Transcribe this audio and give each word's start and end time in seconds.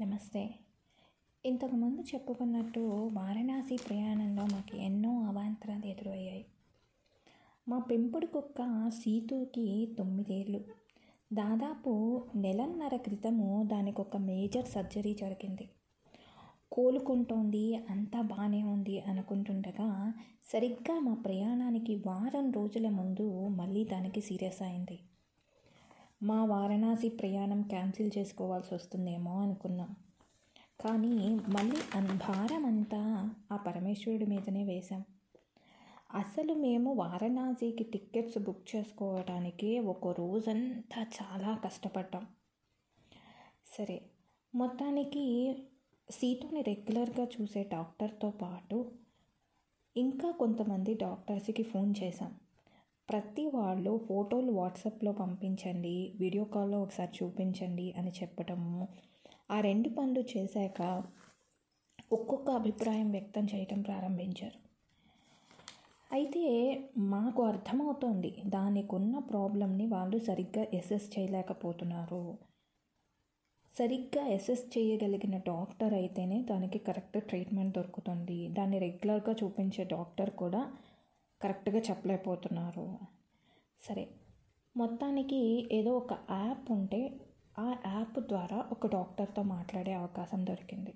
నమస్తే. 0.00 0.54
ఇంతకుముందు 1.46 2.00
చెప్పుకున్నట్టు 2.00 2.80
వారణాసి 3.12 3.76
ప్రయాణంలో 3.76 4.46
మాకు 4.46 4.76
ఎన్నో 4.76 5.20
అవాంతరాలు 5.20 5.86
ఎదురయ్యాయి. 5.86 6.46
మా 7.68 7.78
పెంపుడు 7.78 8.26
కుక్క 8.26 8.90
సీతుకి 8.90 9.94
తొమ్మిదేళ్ళు 9.98 10.64
దాదాపు 11.32 12.22
నెలన్నర 12.36 12.96
క్రితము 12.96 13.68
దానికి 13.72 14.00
ఒక 14.00 14.16
మేజర్ 14.16 14.64
సర్జరీ 14.64 15.14
జరిగింది. 15.14 15.68
కోలుకుంటోంది 16.72 17.76
అంతా 17.90 18.20
బాగానే 18.20 18.62
ఉంది 18.62 19.00
అనుకుంటుండగా 19.00 20.14
సరిగ్గా 20.52 21.00
మా 21.00 21.14
ప్రయాణానికి 21.14 21.96
వారం 21.96 22.52
రోజుల 22.52 22.88
ముందు 22.88 23.48
మళ్ళీ 23.48 23.84
దానికి 23.84 24.20
సీరియస్ 24.20 24.62
అయింది. 24.62 24.98
మా 26.24 26.44
వారణాసి 26.44 27.08
ప్రయాణం 27.08 27.62
క్యాన్సిల్ 27.62 28.10
చేసుకోవాల్సి 28.18 28.74
వస్తుందేమో 28.74 29.40
అనుకున్నాం. 29.40 29.96
కానీ 30.80 31.38
మళ్ళీ 31.48 31.76
అన్ 31.94 32.08
భారం 32.08 32.66
అంతా 32.66 33.32
ఆ 33.52 33.56
పరమేశ్వరుడి 33.56 34.26
మీదనే 34.26 34.64
వేశాం. 34.64 35.04
అసలు 36.14 36.54
మేము 36.54 36.92
వారణాసికి 36.92 37.84
టికెట్స్ 37.84 38.38
బుక్ 38.38 38.76
చేసుకోవడానికి 38.76 39.78
ఒక 39.78 40.08
రోజంతా 40.08 41.02
చాలా 41.02 41.60
కష్టపడ్డాం. 41.64 42.26
సరే 43.76 44.00
మొత్తానికి 44.54 45.24
సీటుని 46.10 46.62
రెగ్యులర్గా 46.62 47.24
చూసే 47.24 47.62
డాక్టర్తో 47.72 48.30
పాటు 48.30 48.92
ఇంకా 49.96 50.30
కొంతమంది 50.30 50.94
డాక్టర్స్కి 50.94 51.62
ఫోన్ 51.62 51.94
చేశాం. 52.02 52.32
ప్రతి 53.08 53.46
వాళ్ళు 53.46 54.00
ఫోటోలు 54.08 54.52
వాట్సాప్లో 54.52 55.12
పంపించండి 55.12 56.12
వీడియో 56.16 56.44
కాల్లో 56.44 56.82
ఒకసారి 56.82 57.24
చూపించండి 57.24 57.94
అని 57.98 58.10
చెప్పటము. 58.10 58.88
ఆ 59.50 59.60
రెండు 59.60 59.88
పనులు 59.88 60.22
చేశాక 60.36 61.02
ఒక్కొక్క 62.12 62.50
అభిప్రాయం 62.50 63.10
వ్యక్తం 63.10 63.44
చేయటం 63.44 63.82
ప్రారంభించారు. 63.82 64.58
అయితే 66.12 66.42
మాకు 66.98 67.42
అర్థమవుతోంది 67.42 68.42
దానికి 68.46 68.94
ఉన్న 68.94 69.18
ప్రాబ్లమ్ని 69.18 69.86
వాళ్ళు 69.86 70.18
సరిగ్గా 70.18 70.66
ఎసెస్ 70.74 71.18
చేయలేకపోతున్నారు. 71.18 72.38
సరిగ్గా 73.78 74.26
ఎసెస్ 74.26 74.78
చేయగలిగిన 74.78 75.36
డాక్టర్ 75.38 75.94
అయితేనే 75.94 76.42
దానికి 76.42 76.78
కరెక్ట్ 76.78 77.24
ట్రీట్మెంట్ 77.24 77.76
దొరుకుతుంది. 77.76 78.48
దాన్ని 78.48 78.78
రెగ్యులర్గా 78.78 79.32
చూపించే 79.32 79.84
డాక్టర్ 79.84 80.30
కూడా 80.30 80.72
కరెక్ట్గా 81.44 81.78
చెప్పలేకపోతున్నారు. 81.78 82.98
సరే 83.88 84.08
మొత్తానికి 84.76 85.68
ఏదో 85.72 85.92
ఒక 85.92 86.12
యాప్ 86.12 86.72
ఉంటే 86.72 87.20
ఆ 87.58 87.76
యాప్ 87.86 88.20
ద్వారా 88.20 88.64
ఒక 88.72 88.86
డాక్టర్తో 88.86 89.42
మాట్లాడే 89.42 89.92
అవకాశం 89.92 90.46
దొరికింది. 90.46 90.94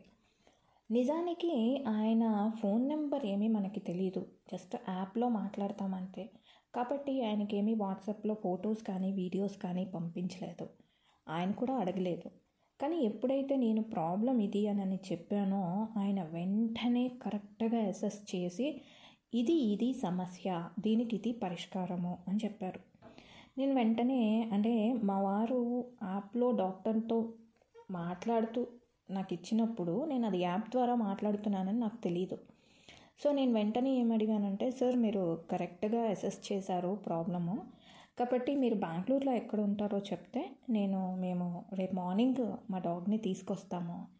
నిజానికి 0.90 1.84
ఆయన 1.88 2.52
ఫోన్ 2.62 2.88
నెంబర్ 2.88 3.26
ఏమీ 3.26 3.48
మనకి 3.48 3.80
తెలియదు 3.80 4.26
జస్ట్ 4.52 4.76
యాప్లో 4.88 5.28
మాట్లాడతామంతే. 5.28 6.30
కాబట్టి 6.74 7.26
ఆయనకి 7.26 7.74
వాట్సాప్లో 7.74 8.34
ఫొటోస్ 8.34 8.82
కానీ 8.82 9.12
వీడియోస్ 9.12 9.56
కానీ 9.58 9.84
పంపించలేదు. 9.84 10.68
ఆయన 11.28 11.50
కూడా 11.50 11.74
అడగలేదు. 11.74 12.30
కానీ 12.82 12.96
ఎప్పుడైతే 12.96 13.56
నేను 13.56 13.82
ప్రాబ్లం 13.82 14.38
ఇది 14.38 14.68
అని 14.68 14.96
చెప్పానో 14.96 15.88
ఆయన 15.98 16.22
వెంటనే 16.22 17.08
కరెక్ట్గా 17.08 17.88
అసెస్ 17.88 18.36
చేసి 18.36 18.80
ఇది 19.32 19.52
ఇది 19.52 19.92
సమస్య. 19.92 20.68
దీనికి 20.78 21.16
ఇది 21.16 21.32
పరిష్కారము 21.32 22.18
అని 22.28 22.38
చెప్పారు. 22.44 22.80
నేను 23.58 23.74
వెంటనే 23.74 24.48
అంటే 24.52 24.92
మా 25.02 25.20
వారు 25.20 25.60
యాప్లో 26.02 26.50
డాక్టర్తో 26.50 27.18
మాట్లాడుతూ 27.90 28.66
నాకు 29.10 29.34
ఇచ్చినప్పుడు 29.34 30.06
నేను 30.06 30.26
అది 30.26 30.38
యాప్ 30.38 30.70
ద్వారా 30.70 30.94
మాట్లాడుతున్నానని 30.94 31.78
నాకు 31.78 31.96
తెలియదు 31.96 32.38
సో 33.22 33.32
నేను 33.32 33.52
వెంటనే 33.52 33.90
ఏమడిగానంటే 33.90 34.70
సార్ 34.70 34.96
మీరు 34.96 35.44
కరెక్ట్గా 35.50 36.02
అసెస్ 36.10 36.52
చేశారు 36.52 36.90
ప్రాబ్లము. 37.06 37.56
కాబట్టి 38.18 38.54
మీరు 38.54 38.74
బెంగళూరులో 38.74 39.32
ఎక్కడ 39.32 39.60
ఉంటారో 39.60 39.98
చెప్తే 39.98 40.50
నేను 40.70 41.16
మేము 41.16 41.64
రేపు 41.72 41.94
మార్నింగ్ 41.94 42.44
మా 42.70 42.78
డాగ్ని 42.78 43.18
తీసుకొస్తాము. 43.18 44.17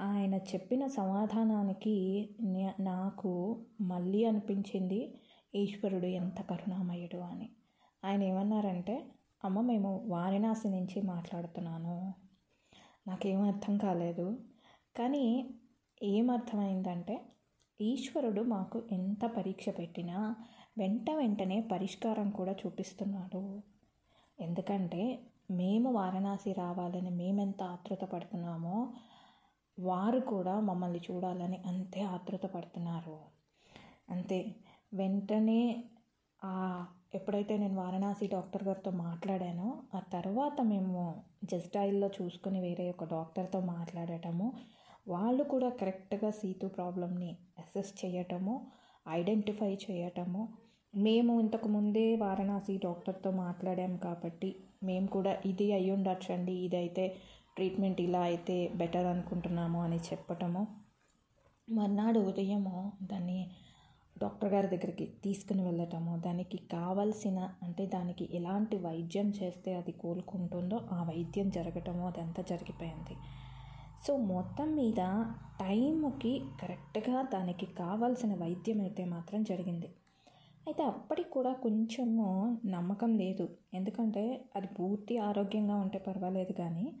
ఆయన 0.00 0.34
చెప్పిన 0.34 0.86
సమాధానానికి 0.86 2.28
నాకు 2.80 3.62
మళ్ళీ 3.80 4.24
అనిపించింది 4.24 5.14
ఈశ్వరుడు 5.54 6.06
ఎంత 6.06 6.42
కరుణామయుడు 6.42 7.16
అని. 7.16 7.48
ఆయన 8.04 8.22
ఏమన్నారంటే 8.22 9.06
అమ్మ 9.44 9.60
మేము 9.60 10.04
వారణాసి 10.06 10.68
నుంచి 10.68 11.02
మాట్లాడుతున్నాను. 11.02 12.14
నాకేం 13.08 13.42
అర్థం 13.42 13.78
కాలేదు. 13.78 14.40
కానీ 14.96 15.50
ఏమర్థమైందంటే 16.02 17.22
ఈశ్వరుడు 17.80 18.42
మాకు 18.42 18.82
ఎంత 18.92 19.24
పరీక్ష 19.36 19.68
పెట్టినా 19.68 20.36
వెంట 20.78 21.10
వెంటనే 21.10 21.60
పరిష్కారం 21.60 22.30
కూడా 22.30 22.52
చూపిస్తున్నాడు. 22.52 23.62
ఎందుకంటే 24.40 25.20
మేము 25.50 25.92
వారణాసి 25.92 26.52
రావాలని 26.52 27.10
మేమెంత 27.10 27.62
ఆతృత 27.62 28.04
పడుతున్నామో 28.04 28.92
వారు 29.78 30.20
కూడా 30.20 30.60
మమ్మల్ని 30.60 31.00
చూడాలని 31.10 31.62
అంతే 31.66 32.00
ఆతృత 32.00 32.46
పడుతున్నారు. 32.46 33.18
అంతే. 34.10 34.54
వెంటనే 34.94 35.84
ఎప్పుడైతే 37.14 37.58
నేను 37.58 37.74
వారణాసి 37.74 38.26
డాక్టర్ 38.26 38.62
గారితో 38.62 38.90
మాట్లాడానో 38.90 39.82
ఆ 39.94 39.98
తర్వాత 39.98 40.60
మేము 40.60 41.22
జస్ట్ 41.44 41.76
ఆయిల్లో 41.76 42.10
వేరే 42.60 42.90
ఒక 42.90 43.04
డాక్టర్తో 43.04 43.60
మాట్లాడటము 43.60 44.52
వాళ్ళు 45.08 45.44
కూడా 45.44 45.68
కరెక్ట్గా 45.68 46.30
సీతు 46.30 46.66
ప్రాబ్లమ్ని 46.66 47.36
అసెస్ 47.58 48.04
చేయటము 48.04 48.66
ఐడెంటిఫై 49.08 49.78
చేయటము. 49.90 50.48
మేము 50.94 51.40
ఇంతకు 51.40 51.68
ముందే 51.68 52.16
వారణాసి 52.16 52.78
డాక్టర్తో 52.78 53.30
మాట్లాడాం 53.30 53.96
కాబట్టి 53.96 54.56
మేము 54.82 55.06
కూడా 55.06 55.36
ఇది 55.46 55.72
అయ్యుండొచ్చండి 55.72 56.52
ఇదైతే 56.52 57.16
ట్రీట్మెంట్ 57.56 58.00
ఇలా 58.00 58.20
అయితే 58.20 58.72
బెటర్ 58.74 59.06
అనుకుంటున్నాము 59.06 59.82
అని 59.82 59.96
చెప్పటము. 59.96 60.66
మర్నాడు 61.70 62.20
ఉదయము 62.20 62.92
దాన్ని 63.02 63.50
డాక్టర్ 64.18 64.54
గారి 64.54 64.76
దగ్గరికి 64.76 65.06
తీసుకుని 65.24 65.62
వెళ్ళటము. 65.62 66.18
దానికి 66.18 66.56
కావలసిన 66.56 67.38
అంటే 67.62 67.86
దానికి 67.86 68.28
ఎలాంటి 68.34 68.76
వైద్యం 68.76 69.28
చేస్తే 69.30 69.74
అది 69.74 69.92
కోలుకుంటుందో 69.92 70.80
ఆ 70.92 71.02
వైద్యం 71.02 71.50
జరగటము 71.50 72.06
అదంతా 72.06 72.42
జరిగిపోయింది. 72.42 73.16
సో 74.06 74.16
మొత్తం 74.16 74.74
మీద 74.74 75.00
టైంకి 75.60 76.42
కరెక్ట్గా 76.60 77.22
దానికి 77.22 77.66
కావాల్సిన 77.66 78.34
వైద్యం 78.34 78.80
అయితే 78.80 79.04
మాత్రం 79.04 79.42
జరిగింది. 79.42 79.86
అయితే 80.66 80.82
అప్పటికి 80.82 81.30
కూడా 81.30 81.52
కొంచెము 81.52 82.58
నమ్మకం 82.64 83.18
లేదు. 83.18 83.48
ఎందుకంటే 83.74 84.44
అది 84.56 84.66
పూర్తి 84.66 85.18
ఆరోగ్యంగా 85.18 85.76
ఉంటే 85.76 85.98
పర్వాలేదు 85.98 86.52
కానీ 86.52 86.92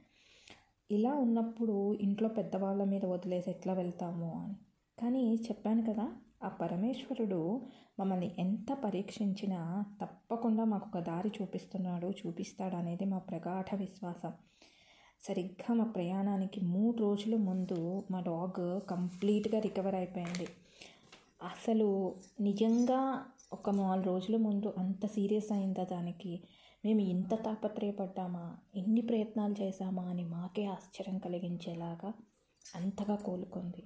ఇలా 0.92 1.14
ఉన్నప్పుడు 1.14 1.94
ఇంట్లో 1.94 2.28
పెద్దవాళ్ళ 2.28 2.84
మీద 2.84 3.04
వదిలేసి 3.04 3.50
ఎట్లా 3.50 3.72
వెళ్తాము 3.72 4.34
అని. 4.44 4.54
కానీ 5.00 5.34
చెప్పాను 5.34 5.82
కదా 5.82 6.12
ఆ 6.44 6.48
పరమేశ్వరుడు 6.48 7.62
మమ్మల్ని 8.00 8.34
ఎంత 8.38 8.76
పరీక్షించినా 8.84 9.84
తప్పకుండా 10.02 10.64
మాకు 10.64 10.86
ఒక 10.88 11.04
దారి 11.04 11.32
చూపిస్తున్నాడు 11.42 12.06
చూపిస్తాడు 12.06 12.76
అనేది 12.76 13.04
మా 13.04 13.18
ప్రగాఢ 13.18 13.74
విశ్వాసం. 13.74 14.32
సరిగ్గా 15.28 15.74
మా 15.74 15.84
ప్రయాణానికి 15.84 16.60
మూడు 16.60 16.96
రోజుల 16.96 17.36
ముందు 17.36 18.02
మా 18.10 18.20
డాగ్ 18.20 18.80
కంప్లీట్గా 18.90 19.60
రికవర్ 19.60 19.94
అయిపోయింది. 19.94 20.46
అసలు 21.42 22.14
నిజంగా 22.40 23.24
ఒక 23.52 23.70
నాలుగు 23.70 24.06
రోజుల 24.06 24.36
ముందు 24.36 24.74
అంత 24.78 25.06
సీరియస్ 25.06 25.52
అయిందా 25.52 25.84
దానికి? 25.84 26.40
మేము 26.84 27.00
ఇంత 27.00 27.34
తాపత్రయపడ్డామా? 27.44 28.56
ఎన్ని 28.76 29.00
ప్రయత్నాలు 29.00 29.54
చేశామా 29.62 30.02
అని 30.02 30.24
మాకే 30.24 30.64
ఆశ్చర్యం 30.64 31.18
కలిగించేలాగా 31.18 32.12
అంతగా 32.74 33.16
కోలుకుంది. 33.16 33.82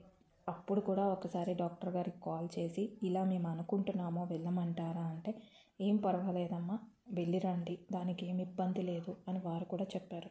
అప్పుడు 0.49 0.81
కూడా 0.81 1.07
ఒకసారి 1.07 1.55
డాక్టర్ 1.55 1.91
గారికి 1.91 2.21
కాల్ 2.23 2.49
చేసి 2.59 2.99
ఇలా 3.03 3.25
మేము 3.25 3.49
అనుకుంటున్నామో 3.49 4.25
వెళ్ళమంటారా 4.25 5.01
అంటే 5.01 5.35
ఏం 5.81 5.97
పర్వాలేదమ్మా 5.97 6.79
వెళ్ళిరండి 7.11 7.79
దానికి 7.93 8.27
ఏమి 8.27 8.43
ఇబ్బంది 8.43 8.83
లేదు 8.83 9.17
అని 9.29 9.41
వారు 9.41 9.65
కూడా 9.65 9.85
చెప్పారు. 9.85 10.31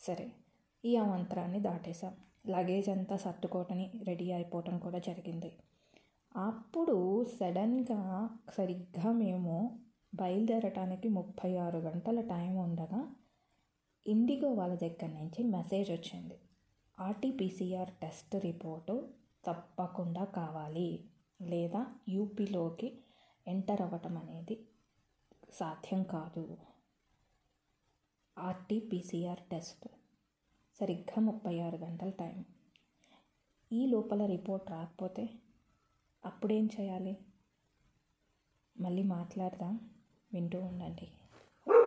సరే 0.00 0.32
ఈ 0.84 0.96
అవంతరాన్ని 0.96 1.60
దాటేశాం. 1.60 2.14
లగేజ్ 2.46 2.88
అంతా 2.88 3.16
సర్దుకోవటని 3.16 4.00
రెడీ 4.04 4.32
అయిపోవటం 4.32 4.78
కూడా 4.78 4.98
జరిగింది. 4.98 5.52
అప్పుడు 6.36 7.26
సడన్గా 7.40 8.00
సరిగ్గా 8.56 9.12
మేము 9.12 9.54
బయలుదేరటానికి 10.14 11.08
ముప్పై 11.08 11.56
ఆరు 11.56 11.78
గంటల 11.78 12.20
టైం 12.20 12.56
ఉండగా 12.56 13.14
ఇండిగో 14.06 14.52
వాళ్ళ 14.52 14.74
దగ్గర 14.74 15.06
నుంచి 15.06 15.42
మెసేజ్ 15.42 15.90
వచ్చింది. 15.90 16.38
ఆర్టీపీసీఆర్ 17.00 17.90
టెస్ట్ 18.02 18.34
రిపోర్టు 18.36 19.08
తప్పకుండా 19.44 20.24
కావాలి 20.24 21.04
లేదా 21.42 21.86
యూపీలోకి 22.08 22.98
ఎంటర్ 23.46 23.80
అవ్వటం 23.80 24.18
అనేది 24.18 24.66
సాధ్యం 25.52 26.02
కాదు. 26.02 26.56
ఆర్టీపీసీఆర్ 28.38 29.40
టెస్ట్ 29.50 29.88
సరిగ్గా 30.80 31.20
ముప్పై 31.20 31.60
ఆరు 31.60 31.76
గంటల 31.76 32.10
టైం. 32.10 32.44
ఈ 33.72 33.86
లోపల 33.86 34.26
రిపోర్ట్ 34.26 34.70
రాకపోతే 34.70 35.28
అప్పుడేం 36.24 36.68
చేయాలి? 36.80 37.16
మళ్ళీ 38.80 39.02
మాట్లాడదాం. 39.02 39.90
వింటూ 40.34 40.58
ఉండండి 40.60 41.08